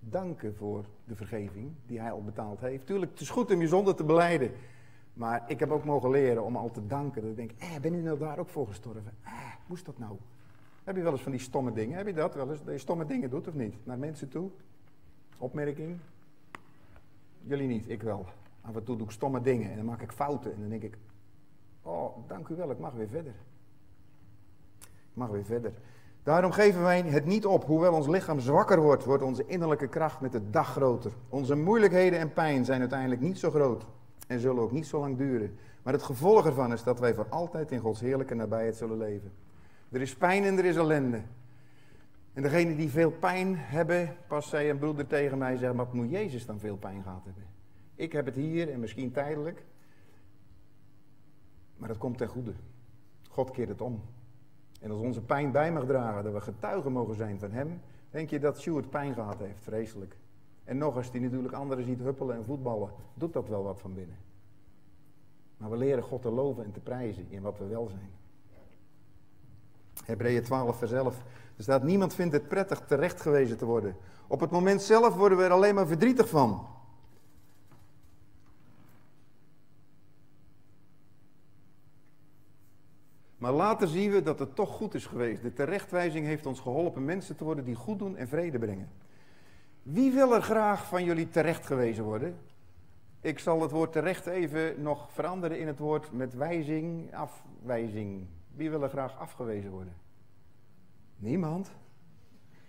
[0.00, 2.86] Danken voor de vergeving die hij al betaald heeft.
[2.86, 4.50] Tuurlijk, het is goed om je zonde te beleiden.
[5.14, 7.22] Maar ik heb ook mogen leren om al te danken.
[7.22, 9.12] Dat ik denk, eh, ben u nou daar ook voor gestorven?
[9.22, 9.32] Eh,
[9.66, 10.16] moest dat nou?
[10.84, 11.96] Heb je wel eens van die stomme dingen?
[11.96, 12.64] Heb je dat wel eens?
[12.64, 13.74] Dat je stomme dingen doet of niet?
[13.86, 14.50] Naar mensen toe?
[15.38, 15.96] Opmerking?
[17.42, 18.26] Jullie niet, ik wel.
[18.60, 20.54] Af en toe doe ik stomme dingen en dan maak ik fouten.
[20.54, 20.98] En dan denk ik,
[21.82, 23.34] oh, dank u wel, ik mag weer verder.
[25.14, 25.72] Mag weer verder.
[26.22, 27.64] Daarom geven wij het niet op.
[27.64, 31.12] Hoewel ons lichaam zwakker wordt, wordt onze innerlijke kracht met de dag groter.
[31.28, 33.86] Onze moeilijkheden en pijn zijn uiteindelijk niet zo groot
[34.26, 35.58] en zullen ook niet zo lang duren.
[35.82, 39.32] Maar het gevolg ervan is dat wij voor altijd in Gods heerlijke nabijheid zullen leven.
[39.90, 41.20] Er is pijn en er is ellende.
[42.32, 46.10] En degene die veel pijn hebben, pas zei een broeder tegen mij, zeg, wat moet
[46.10, 47.44] Jezus dan veel pijn gehad hebben?
[47.94, 49.64] Ik heb het hier en misschien tijdelijk,
[51.76, 52.52] maar het komt ten goede.
[53.28, 54.02] God keert het om.
[54.84, 58.30] En als onze pijn bij mag dragen, dat we getuigen mogen zijn van hem, denk
[58.30, 60.16] je dat Stuart pijn gehad heeft, vreselijk.
[60.64, 63.94] En nog als hij natuurlijk anderen ziet huppelen en voetballen, doet dat wel wat van
[63.94, 64.16] binnen.
[65.56, 68.10] Maar we leren God te loven en te prijzen in wat we wel zijn.
[70.04, 71.16] Hebreeën 12 vers 11.
[71.56, 73.96] Er staat, niemand vindt het prettig terecht gewezen te worden.
[74.26, 76.66] Op het moment zelf worden we er alleen maar verdrietig van.
[83.44, 85.42] Maar later zien we dat het toch goed is geweest.
[85.42, 88.88] De terechtwijzing heeft ons geholpen mensen te worden die goed doen en vrede brengen.
[89.82, 92.36] Wie wil er graag van jullie terecht gewezen worden?
[93.20, 98.26] Ik zal het woord terecht even nog veranderen in het woord met wijzing, afwijzing.
[98.54, 99.94] Wie wil er graag afgewezen worden?
[101.16, 101.70] Niemand.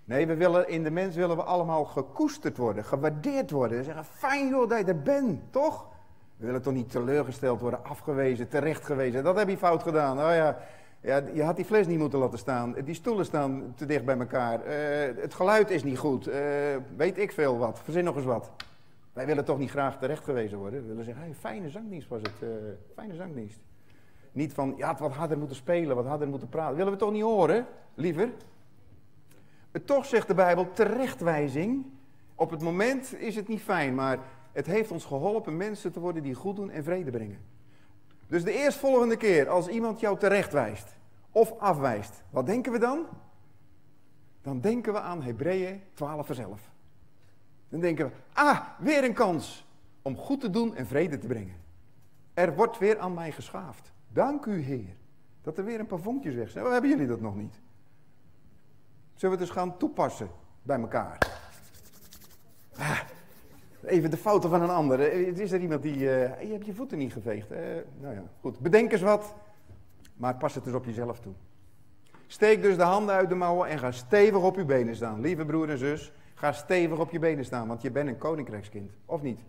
[0.06, 3.84] Nee, we willen, in de mens willen we allemaal gekoesterd worden, gewaardeerd worden.
[3.84, 5.95] Zeggen, fijn joh dat je er bent, toch?
[6.38, 9.24] We willen toch niet teleurgesteld worden, afgewezen, terechtgewezen.
[9.24, 10.18] Dat heb je fout gedaan.
[10.18, 10.58] Oh ja,
[11.02, 12.76] ja, je had die fles niet moeten laten staan.
[12.86, 14.60] Die stoelen staan te dicht bij elkaar.
[14.60, 16.28] Uh, het geluid is niet goed.
[16.28, 16.36] Uh,
[16.98, 17.80] weet ik veel wat.
[17.84, 18.52] Verzin nog eens wat.
[19.14, 20.82] Wij willen toch niet graag terechtgewezen worden.
[20.82, 22.42] We willen zeggen, fijne zangdienst was het.
[22.44, 22.50] Uh,
[22.96, 23.60] fijne zangdienst.
[24.32, 26.76] Niet van, ja, het wat harder moeten spelen, wat harder moeten praten.
[26.76, 28.30] willen we toch niet horen, liever?
[29.86, 31.86] Toch zegt de Bijbel terechtwijzing.
[32.36, 34.20] Op het moment is het niet fijn, maar
[34.56, 37.40] het heeft ons geholpen mensen te worden die goed doen en vrede brengen.
[38.28, 40.88] Dus de eerstvolgende keer als iemand jou terechtwijst
[41.32, 43.06] of afwijst, wat denken we dan?
[44.42, 46.72] Dan denken we aan Hebreeën 12 vers 11.
[47.70, 49.66] Dan denken we, ah, weer een kans
[50.02, 51.56] om goed te doen en vrede te brengen.
[52.34, 53.94] Er wordt weer aan mij geschaafd.
[54.08, 54.96] Dank u Heer,
[55.42, 56.64] dat er weer een paar vonkjes weg zijn.
[56.64, 57.60] Waarom hebben jullie dat nog niet?
[59.16, 60.30] Zullen we het gaan toepassen
[60.62, 61.18] bij elkaar?
[62.78, 63.00] Ah,
[63.86, 65.00] even de fouten van een ander.
[65.00, 65.98] Eh, is er iemand die.
[65.98, 67.52] Je hebt je voeten niet geveegd.
[67.52, 67.58] Uh,
[68.00, 68.60] nou ja, goed.
[68.60, 69.36] Bedenk eens wat,
[70.16, 71.34] maar pas het eens op jezelf toe.
[72.28, 75.22] Steek dus de handen uit de mouwen en ga stevig op je benen staan.
[75.22, 78.92] Lieve broer en zus, ga stevig op je benen staan, want je bent een koninkrijkskind.
[79.06, 79.40] Of niet?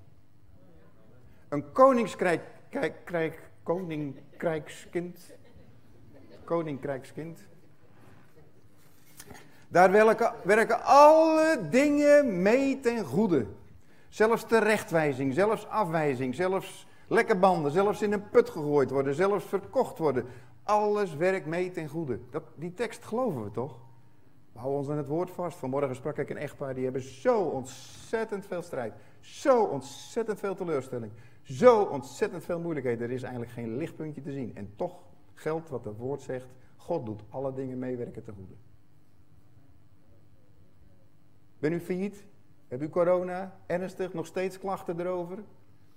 [1.48, 2.42] Een koningskrijk,
[3.04, 5.34] kijk, koninkrijkskind.
[6.44, 7.40] Koninkrijkskind.
[9.68, 9.90] Daar
[10.42, 13.46] werken alle dingen mee ten goede.
[14.16, 19.98] Zelfs terechtwijzing, zelfs afwijzing, zelfs lekke banden, zelfs in een put gegooid worden, zelfs verkocht
[19.98, 20.24] worden.
[20.62, 22.18] Alles werkt mee ten goede.
[22.30, 23.78] Dat, die tekst geloven we toch?
[24.52, 25.58] We houden ons aan het woord vast.
[25.58, 28.94] Vanmorgen sprak ik een echtpaar, die hebben zo ontzettend veel strijd.
[29.20, 31.12] Zo ontzettend veel teleurstelling.
[31.42, 33.08] Zo ontzettend veel moeilijkheden.
[33.08, 34.56] Er is eigenlijk geen lichtpuntje te zien.
[34.56, 35.02] En toch
[35.34, 36.48] geldt wat het woord zegt.
[36.76, 38.54] God doet alle dingen meewerken ten goede.
[41.58, 42.24] Ben u failliet?
[42.68, 43.56] Heb u corona?
[43.66, 44.12] Ernstig?
[44.12, 45.38] Nog steeds klachten erover?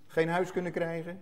[0.08, 1.19] Geen huis kunnen krijgen?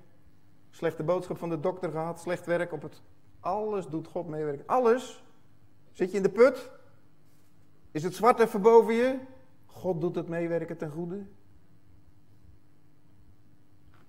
[0.70, 2.20] Slechte boodschap van de dokter gehad?
[2.20, 3.02] Slecht werk op het...
[3.40, 4.68] Alles doet God meewerken.
[4.68, 5.24] Alles?
[5.92, 6.72] Zit je in de put?
[7.92, 9.20] Is het zwart even boven je?
[9.66, 11.26] God doet het meewerken ten goede.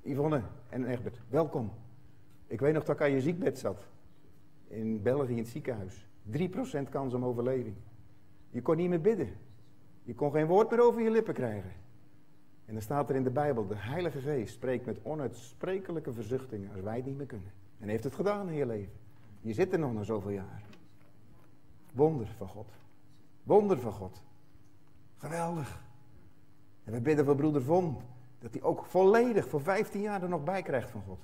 [0.03, 1.73] Yvonne en Egbert, welkom.
[2.47, 3.87] Ik weet nog dat ik aan je ziekbed zat.
[4.67, 6.07] In België in het ziekenhuis.
[6.31, 7.77] 3% kans om overleving.
[8.51, 9.37] Je kon niet meer bidden.
[10.09, 11.73] Je kon geen woord meer over je lippen krijgen.
[12.65, 16.81] En dan staat er in de Bijbel, de Heilige Geest spreekt met onuitsprekelijke verzuchtingen als
[16.81, 17.53] wij het niet meer kunnen.
[17.79, 18.93] En heeft het gedaan in je leven.
[19.41, 20.63] Je zit er nog na zoveel jaar.
[21.93, 22.69] Wonder van God.
[23.43, 24.23] Wonder van God.
[25.17, 25.83] Geweldig.
[26.85, 27.97] En we bidden voor broeder Von,
[28.39, 31.21] dat hij ook volledig voor 15 jaar er nog bij krijgt van God.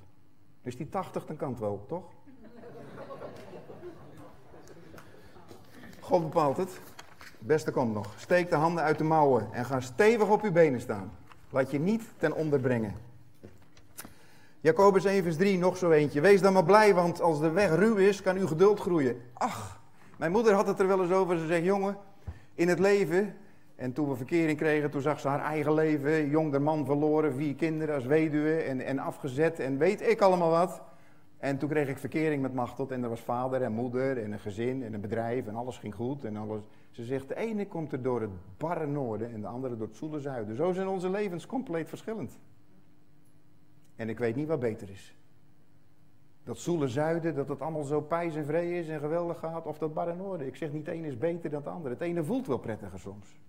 [0.62, 2.12] Dus die 80, dan kan het wel, toch?
[6.00, 6.80] God bepaalt het.
[7.46, 8.14] Beste komt nog.
[8.16, 11.12] Steek de handen uit de mouwen en ga stevig op uw benen staan.
[11.50, 12.94] Laat je niet ten onder brengen.
[14.60, 16.20] Jacobus 1 vers 3, nog zo eentje.
[16.20, 19.20] Wees dan maar blij, want als de weg ruw is, kan uw geduld groeien.
[19.32, 19.80] Ach,
[20.16, 21.38] mijn moeder had het er wel eens over.
[21.38, 21.96] Ze zegt, jongen,
[22.54, 23.34] in het leven...
[23.76, 26.28] En toen we verkering kregen, toen zag ze haar eigen leven.
[26.28, 30.50] Jong de man verloren, vier kinderen als weduwe en, en afgezet en weet ik allemaal
[30.50, 30.82] wat.
[31.44, 34.38] En toen kreeg ik verkering met Machteld en er was vader en moeder en een
[34.38, 36.24] gezin en een bedrijf en alles ging goed.
[36.24, 36.62] En alles.
[36.90, 39.96] Ze zegt, de ene komt er door het barre noorden en de andere door het
[39.96, 40.56] zoele zuiden.
[40.56, 42.38] Zo zijn onze levens compleet verschillend.
[43.96, 45.16] En ik weet niet wat beter is.
[46.44, 49.78] Dat zoele zuiden, dat het allemaal zo pijs en vree is en geweldig gaat, of
[49.78, 50.46] dat barre noorden.
[50.46, 51.94] Ik zeg niet, het ene is beter dan het andere.
[51.94, 53.40] Het ene voelt wel prettiger soms.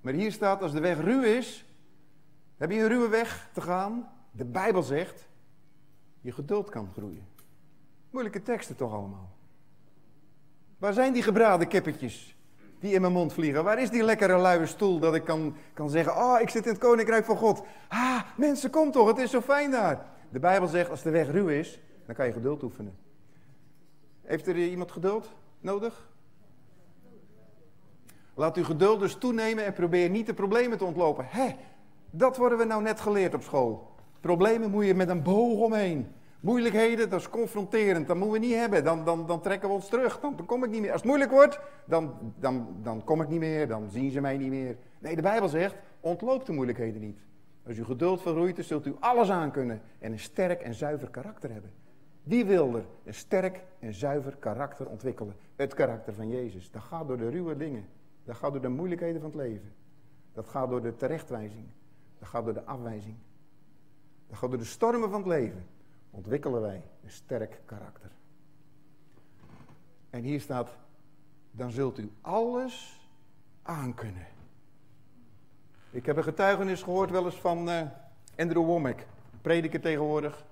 [0.00, 1.66] Maar hier staat, als de weg ruw is,
[2.56, 4.08] heb je een ruwe weg te gaan.
[4.30, 5.32] De Bijbel zegt,
[6.24, 7.26] je geduld kan groeien.
[8.10, 9.30] Moeilijke teksten toch allemaal.
[10.78, 12.36] Waar zijn die gebraden kippetjes
[12.78, 13.64] die in mijn mond vliegen?
[13.64, 16.72] Waar is die lekkere luie stoel dat ik kan, kan zeggen, oh, ik zit in
[16.72, 17.62] het koninkrijk van God.
[17.88, 20.06] Ah, mensen, kom toch, het is zo fijn daar.
[20.30, 22.96] De Bijbel zegt, als de weg ruw is, dan kan je geduld oefenen.
[24.22, 26.08] Heeft er iemand geduld nodig?
[28.34, 31.26] Laat uw geduld dus toenemen en probeer niet de problemen te ontlopen.
[31.28, 31.56] Hé,
[32.10, 33.93] dat worden we nou net geleerd op school.
[34.24, 36.06] Problemen moet je met een boog omheen.
[36.40, 38.06] Moeilijkheden, dat is confronterend.
[38.06, 38.84] Dat moeten we niet hebben.
[38.84, 40.20] Dan, dan, dan trekken we ons terug.
[40.20, 40.90] Dan, dan, kom ik niet meer.
[40.90, 43.68] Als het moeilijk wordt, dan, dan, dan kom ik niet meer.
[43.68, 44.76] Dan zien ze mij niet meer.
[44.98, 47.18] Nee, de Bijbel zegt, ontloop de moeilijkheden niet.
[47.66, 49.80] Als u geduld vergroeit, dan zult u alles aankunnen.
[49.98, 51.70] En een sterk en zuiver karakter hebben.
[52.22, 55.34] Wie wil er een sterk en zuiver karakter ontwikkelen?
[55.56, 56.70] Het karakter van Jezus.
[56.70, 57.84] Dat gaat door de ruwe dingen.
[58.24, 59.72] Dat gaat door de moeilijkheden van het leven.
[60.32, 61.66] Dat gaat door de terechtwijzing.
[62.18, 63.16] Dat gaat door de afwijzing.
[64.40, 65.66] Door de stormen van het leven.
[66.10, 68.10] Ontwikkelen wij een sterk karakter.
[70.10, 70.76] En hier staat,
[71.50, 73.08] dan zult u alles
[73.62, 74.26] aankunnen.
[75.90, 77.80] Ik heb een getuigenis gehoord wel eens van uh,
[78.36, 79.06] Andrew Womack,
[79.40, 80.44] prediker tegenwoordig.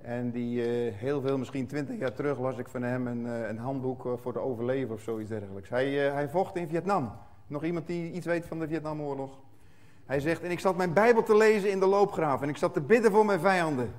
[0.00, 3.48] En die uh, heel veel, misschien twintig jaar terug, las ik van hem een, uh,
[3.48, 5.68] een handboek voor de overleven of zoiets dergelijks.
[5.68, 7.12] Hij, hij vocht in Vietnam.
[7.46, 9.38] Nog iemand die iets weet van de Vietnamoorlog?
[10.10, 12.74] Hij zegt, en ik zat mijn Bijbel te lezen in de loopgraaf en ik zat
[12.74, 13.90] te bidden voor mijn vijanden.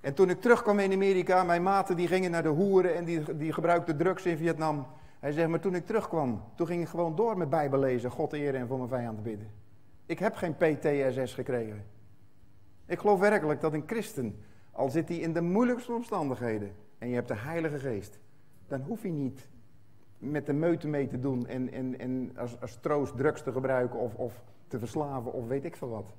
[0.00, 3.36] En toen ik terugkwam in Amerika, mijn maten die gingen naar de hoeren en die,
[3.36, 4.86] die gebruikten drugs in Vietnam.
[5.20, 8.32] Hij zegt, maar toen ik terugkwam, toen ging ik gewoon door met Bijbel lezen, God
[8.32, 9.50] eren en voor mijn vijanden bidden.
[10.06, 11.84] Ik heb geen PTSS gekregen.
[12.86, 17.14] Ik geloof werkelijk dat een christen, al zit hij in de moeilijkste omstandigheden en je
[17.14, 18.18] hebt de Heilige Geest,
[18.68, 19.48] dan hoef je niet
[20.18, 23.98] met de meute mee te doen en, en, en als, als troost drugs te gebruiken
[23.98, 26.12] of, of te verslaven of weet ik veel wat.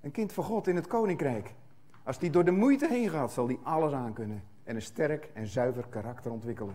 [0.00, 1.54] Een kind van God in het koninkrijk.
[2.02, 5.46] Als die door de moeite heen gaat, zal die alles aankunnen en een sterk en
[5.46, 6.74] zuiver karakter ontwikkelen.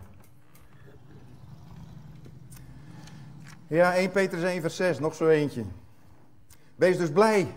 [3.68, 5.64] Ja, 1 Petrus 1 vers 6, nog zo eentje.
[6.76, 7.48] Wees dus blij.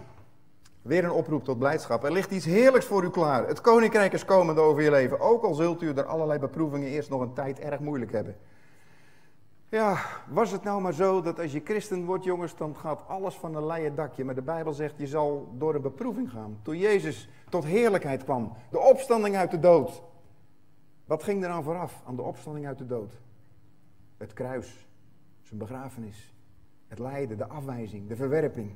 [0.83, 2.05] Weer een oproep tot blijdschap.
[2.05, 3.47] Er ligt iets heerlijks voor u klaar.
[3.47, 5.21] Het koninkrijk is komend over je leven.
[5.21, 8.37] Ook al zult u er allerlei beproevingen eerst nog een tijd erg moeilijk hebben.
[9.75, 13.35] Ja, was het nou maar zo dat als je christen wordt, jongens, dan gaat alles
[13.35, 14.25] van een leien dakje.
[14.25, 16.59] Maar de Bijbel zegt, je zal door een beproeving gaan.
[16.63, 20.03] Toen Jezus tot heerlijkheid kwam, de opstanding uit de dood.
[21.05, 23.13] Wat ging er aan vooraf aan de opstanding uit de dood?
[24.17, 24.87] Het kruis,
[25.43, 26.35] zijn begrafenis,
[26.89, 28.75] het lijden, de afwijzing, de verwerping.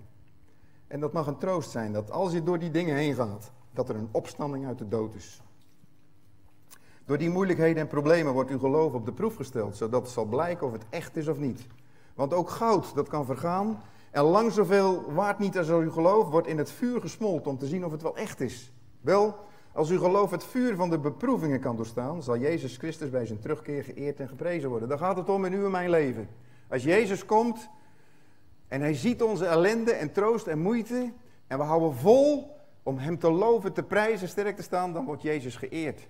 [0.87, 3.89] En dat mag een troost zijn, dat als je door die dingen heen gaat, dat
[3.89, 5.43] er een opstanding uit de dood is.
[7.09, 10.25] Door die moeilijkheden en problemen wordt uw geloof op de proef gesteld, zodat het zal
[10.25, 11.67] blijken of het echt is of niet.
[12.15, 16.47] Want ook goud, dat kan vergaan, en lang zoveel waard niet als uw geloof, wordt
[16.47, 18.73] in het vuur gesmolten om te zien of het wel echt is.
[19.01, 19.37] Wel,
[19.73, 23.41] als uw geloof het vuur van de beproevingen kan doorstaan, zal Jezus Christus bij zijn
[23.41, 24.89] terugkeer geëerd en geprezen worden.
[24.89, 26.29] Daar gaat het om in uw en mijn leven.
[26.71, 27.69] Als Jezus komt
[28.69, 31.13] en hij ziet onze ellende en troost en moeite,
[31.47, 35.23] en we houden vol om hem te loven, te prijzen, sterk te staan, dan wordt
[35.23, 36.09] Jezus geëerd.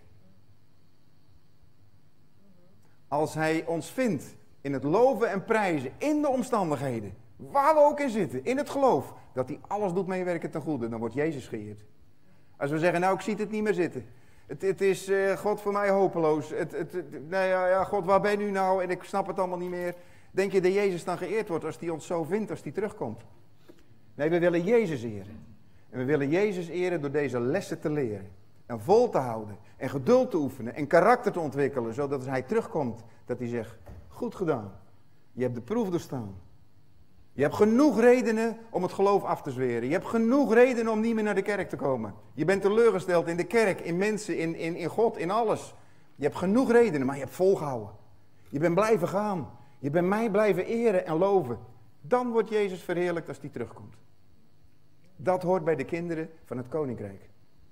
[3.09, 8.01] Als hij ons vindt in het loven en prijzen, in de omstandigheden, waar we ook
[8.01, 11.47] in zitten, in het geloof, dat hij alles doet meewerken ten goede, dan wordt Jezus
[11.47, 11.81] geëerd.
[12.57, 14.07] Als we zeggen, nou ik zie het niet meer zitten.
[14.47, 16.51] Het, het is, uh, God, voor mij hopeloos.
[16.51, 16.93] Het, het,
[17.29, 18.83] nee, ja, ja, God, waar ben u nou?
[18.83, 19.95] En ik snap het allemaal niet meer.
[20.31, 23.23] Denk je dat Jezus dan geëerd wordt als hij ons zo vindt, als hij terugkomt?
[24.15, 25.47] Nee, we willen Jezus eren.
[25.91, 28.31] En we willen Jezus eren door deze lessen te leren.
[28.69, 29.57] En vol te houden.
[29.77, 30.75] En geduld te oefenen.
[30.75, 31.95] En karakter te ontwikkelen.
[31.95, 33.79] Zodat als hij terugkomt, dat hij zegt,
[34.09, 34.73] goed gedaan.
[35.33, 36.35] Je hebt de proef doorstaan.
[37.33, 39.89] Je hebt genoeg redenen om het geloof af te zweren.
[39.89, 42.15] Je hebt genoeg redenen om niet meer naar de kerk te komen.
[42.35, 45.75] Je bent teleurgesteld in de kerk, in mensen, in, in, in God, in alles.
[46.15, 47.91] Je hebt genoeg redenen, maar je hebt volgehouden.
[48.49, 49.51] Je bent blijven gaan.
[49.79, 51.59] Je bent mij blijven eren en loven.
[52.01, 53.95] Dan wordt Jezus verheerlijkt als hij terugkomt.
[55.17, 57.28] Dat hoort bij de kinderen van het koninkrijk.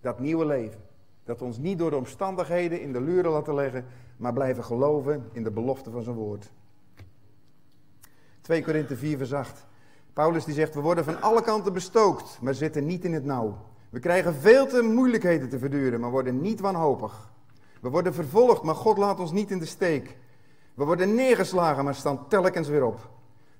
[0.06, 0.80] Dat nieuwe leven.
[1.24, 3.84] Dat ons niet door de omstandigheden in de luren laten leggen,
[4.16, 6.50] maar blijven geloven in de belofte van zijn woord.
[8.40, 9.66] 2 Korinthe 4 vers 8.
[10.12, 13.58] Paulus die zegt, we worden van alle kanten bestookt, maar zitten niet in het nauw.
[13.90, 17.32] We krijgen veel te moeilijkheden te verduren, maar worden niet wanhopig.
[17.80, 20.16] We worden vervolgd, maar God laat ons niet in de steek.
[20.74, 23.10] We worden neergeslagen, maar staan telkens weer op.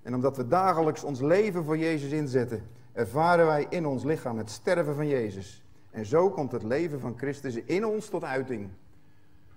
[0.03, 4.51] En omdat we dagelijks ons leven voor Jezus inzetten, ervaren wij in ons lichaam het
[4.51, 5.61] sterven van Jezus.
[5.97, 8.69] En zo komt het leven van Christus in ons tot uiting.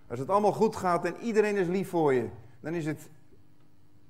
[0.07, 3.09] Als het allemaal goed gaat en iedereen is lief voor je, dan is het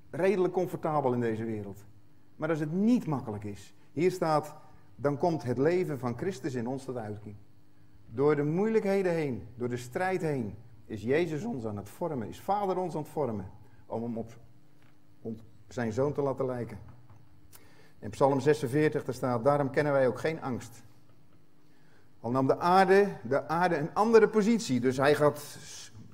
[0.09, 1.85] redelijk comfortabel in deze wereld.
[2.35, 4.55] Maar als het niet makkelijk is, hier staat,
[4.95, 7.35] dan komt het leven van Christus in ons tot uiting.
[8.05, 12.39] Door de moeilijkheden heen, door de strijd heen, is Jezus ons aan het vormen, is
[12.39, 13.51] Vader ons aan het vormen,
[13.85, 14.31] om hem op,
[15.67, 16.79] zijn zoon te laten lijken.
[17.99, 20.87] In Psalm 46 daar staat, daarom kennen wij ook geen angst.
[22.19, 25.57] Al nam de aarde, de aarde een andere positie, dus hij gaat,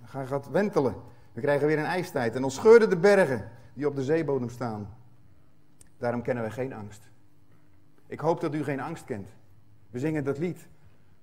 [0.02, 0.96] hij gaat wentelen.
[1.34, 4.98] We krijgen weer een ijstijd en dan scheurden de bergen die op de zeebodem staan.
[5.98, 7.10] Daarom kennen we geen angst.
[8.08, 9.30] Ik hoop dat u geen angst kent.
[9.90, 10.68] We zingen dat lied.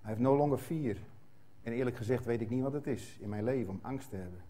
[0.00, 0.96] Hij heeft no longer fear.
[1.62, 4.16] En eerlijk gezegd weet ik niet wat het is in mijn leven om angst te
[4.16, 4.40] hebben.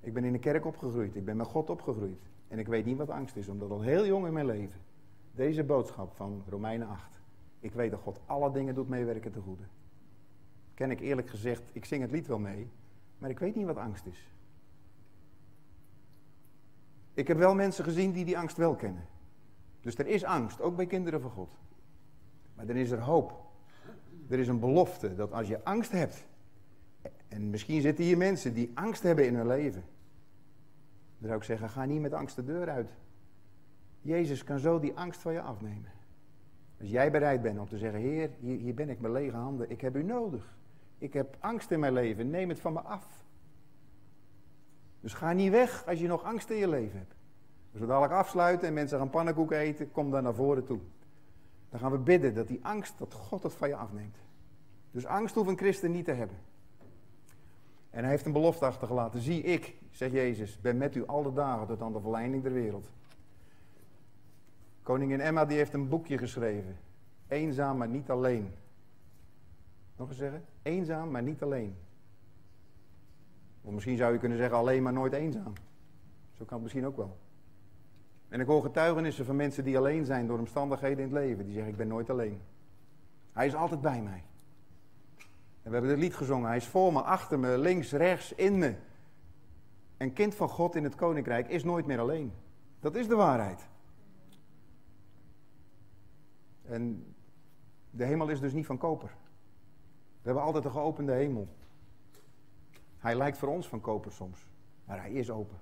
[0.00, 1.16] Ik ben in de kerk opgegroeid.
[1.16, 2.20] Ik ben met God opgegroeid.
[2.48, 4.80] En ik weet niet wat angst is, omdat al heel jong in mijn leven
[5.34, 7.19] deze boodschap van Romeinen 8.
[7.60, 9.62] Ik weet dat God alle dingen doet meewerken te goede.
[10.74, 12.70] ken ik eerlijk gezegd, ik zing het lied wel mee,
[13.18, 14.28] maar ik weet niet wat angst is.
[17.14, 19.06] Ik heb wel mensen gezien die die angst wel kennen.
[19.80, 21.56] Dus er is angst, ook bij kinderen van God.
[22.54, 23.48] Maar er is er hoop.
[24.28, 26.26] Er is een belofte dat als je angst hebt,
[27.28, 29.84] en misschien zitten hier mensen die angst hebben in hun leven,
[31.18, 32.90] dan zou ik zeggen, ga niet met angst de deur uit.
[34.00, 35.90] Jezus kan zo die angst van je afnemen.
[36.80, 39.70] Als jij bereid bent om te zeggen, Heer, hier, hier ben ik met lege handen,
[39.70, 40.58] ik heb u nodig.
[40.98, 43.24] Ik heb angst in mijn leven, neem het van me af.
[45.00, 47.14] Dus ga niet weg als je nog angst in je leven hebt.
[47.72, 50.78] Als we dadelijk afsluiten en mensen gaan pannenkoeken eten, kom dan naar voren toe.
[51.68, 54.16] Dan gaan we bidden dat die angst, dat God het van je afneemt.
[54.90, 56.36] Dus angst hoeft een christen niet te hebben.
[57.90, 59.20] En hij heeft een belofte achtergelaten.
[59.20, 62.90] Zie ik, zegt Jezus, ben met u alle dagen tot aan de verleiding der wereld.
[64.82, 66.76] Koningin Emma die heeft een boekje geschreven.
[67.28, 68.54] Eenzaam, maar niet alleen.
[69.96, 70.44] Nog eens zeggen?
[70.62, 71.76] Eenzaam, maar niet alleen.
[73.62, 75.52] Of misschien zou je kunnen zeggen alleen, maar nooit eenzaam.
[76.38, 77.18] Zo kan het misschien ook wel.
[78.28, 81.44] En ik hoor getuigenissen van mensen die alleen zijn door omstandigheden in het leven.
[81.44, 82.40] Die zeggen, ik ben nooit alleen.
[83.32, 84.24] Hij is altijd bij mij.
[85.62, 86.48] En we hebben het lied gezongen.
[86.48, 88.74] Hij is voor me, achter me, links, rechts, in me.
[89.96, 92.32] Een kind van God in het koninkrijk is nooit meer alleen.
[92.80, 93.68] Dat is de waarheid.
[96.70, 97.14] En
[97.90, 99.10] de hemel is dus niet van koper.
[99.90, 101.48] We hebben altijd een geopende hemel.
[102.98, 104.48] Hij lijkt voor ons van koper soms,
[104.84, 105.58] maar hij is open.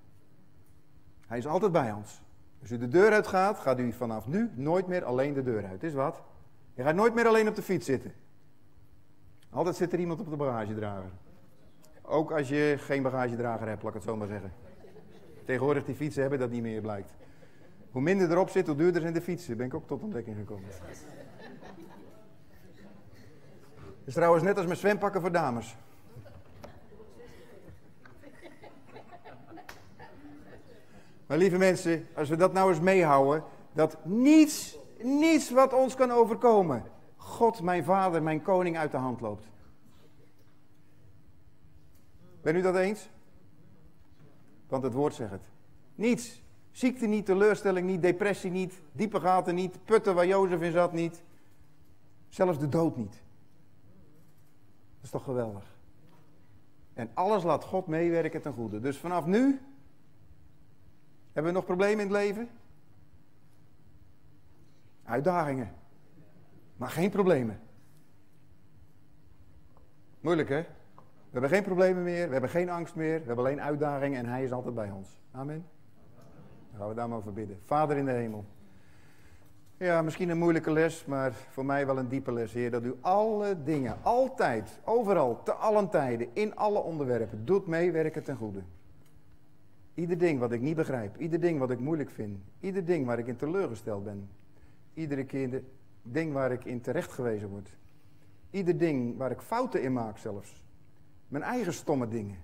[1.26, 2.22] Hij is altijd bij ons.
[2.60, 5.82] Als u de deur uitgaat, gaat u vanaf nu nooit meer alleen de deur uit.
[5.82, 6.22] Is wat?
[6.74, 8.12] Je gaat nooit meer alleen op de fiets zitten.
[9.50, 11.10] Altijd zit er iemand op de bagagedrager.
[12.02, 14.52] Ook als je geen bagagedrager hebt, laat ik het zo maar zeggen.
[15.44, 17.14] Tegenwoordig die fietsen hebben dat niet meer, blijkt.
[17.90, 19.56] Hoe minder erop zit, hoe duurder zijn de fietsen.
[19.56, 20.68] Ben ik ook tot ontdekking gekomen.
[23.78, 25.76] Dat is trouwens net als met zwempakken voor dames.
[31.26, 36.10] Maar lieve mensen, als we dat nou eens meehouden, dat niets, niets wat ons kan
[36.10, 36.82] overkomen,
[37.16, 39.46] God, mijn vader, mijn koning uit de hand loopt.
[42.42, 43.10] Ben u dat eens?
[44.68, 45.50] Want het woord zegt het.
[45.94, 46.42] Niets.
[46.78, 51.22] Ziekte niet, teleurstelling niet, depressie niet, diepe gaten niet, putten waar Jozef in zat niet.
[52.28, 53.12] Zelfs de dood niet.
[54.94, 55.76] Dat is toch geweldig.
[56.94, 58.80] En alles laat God meewerken ten goede.
[58.80, 59.60] Dus vanaf nu
[61.32, 62.48] hebben we nog problemen in het leven?
[65.04, 65.74] Uitdagingen.
[66.76, 67.60] Maar geen problemen.
[70.20, 70.60] Moeilijk hè?
[71.00, 74.26] We hebben geen problemen meer, we hebben geen angst meer, we hebben alleen uitdagingen en
[74.26, 75.20] Hij is altijd bij ons.
[75.30, 75.76] Amen.
[76.78, 77.58] Gaan we daar maar over bidden.
[77.64, 78.44] Vader in de hemel.
[79.76, 82.70] Ja, misschien een moeilijke les, maar voor mij wel een diepe les, Heer.
[82.70, 88.36] Dat u alle dingen, altijd, overal, te allen tijden, in alle onderwerpen, doet meewerken ten
[88.36, 88.62] goede.
[89.94, 93.18] Ieder ding wat ik niet begrijp, ieder ding wat ik moeilijk vind, ieder ding waar
[93.18, 94.28] ik in teleurgesteld ben,
[94.94, 95.62] iedere keer de
[96.02, 97.76] ding waar ik in terecht gewezen word,
[98.50, 100.62] ieder ding waar ik fouten in maak zelfs,
[101.28, 102.38] mijn eigen stomme dingen,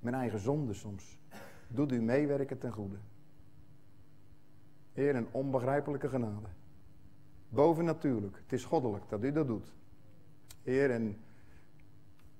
[0.00, 1.18] mijn eigen zonde soms,
[1.68, 2.96] doet u meewerken ten goede.
[4.92, 6.48] Heer, een onbegrijpelijke genade.
[7.48, 9.72] Bovennatuurlijk, het is goddelijk dat u dat doet.
[10.62, 11.16] Heer, en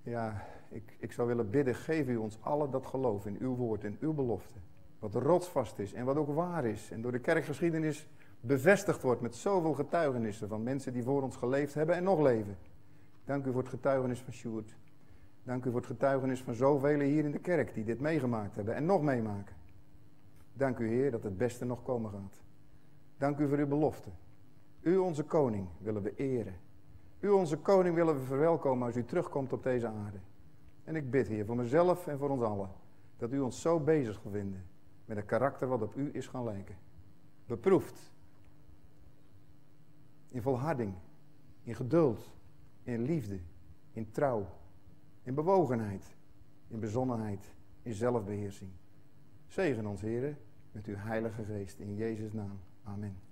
[0.02, 3.84] ja, ik, ik zou willen bidden, geef u ons alle dat geloof in uw woord
[3.84, 4.58] en uw belofte.
[4.98, 6.90] Wat rotsvast is en wat ook waar is.
[6.90, 8.08] En door de kerkgeschiedenis
[8.40, 12.56] bevestigd wordt met zoveel getuigenissen van mensen die voor ons geleefd hebben en nog leven.
[13.24, 14.76] Dank u voor het getuigenis van Sjoerd.
[15.42, 18.74] Dank u voor het getuigenis van zoveel hier in de kerk die dit meegemaakt hebben
[18.74, 19.56] en nog meemaken.
[20.52, 22.41] Dank u Heer dat het beste nog komen gaat.
[23.22, 24.10] Dank u voor uw belofte.
[24.80, 26.54] U onze koning willen we eren.
[27.20, 30.18] U onze koning willen we verwelkomen als u terugkomt op deze aarde.
[30.84, 32.70] En ik bid, Heer, voor mezelf en voor ons allen,
[33.16, 34.64] dat u ons zo bezig zal vinden
[35.04, 36.76] met een karakter wat op u is gaan lijken.
[37.46, 38.12] Beproefd.
[40.28, 40.94] In volharding,
[41.62, 42.30] in geduld,
[42.82, 43.38] in liefde,
[43.92, 44.46] in trouw,
[45.22, 46.16] in bewogenheid,
[46.68, 48.70] in bezonnenheid, in zelfbeheersing.
[49.46, 50.36] Zegen ons, Heer,
[50.72, 52.58] met uw heilige geest in Jezus' naam.
[52.86, 53.31] Amen.